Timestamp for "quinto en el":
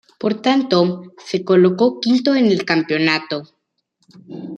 1.99-2.65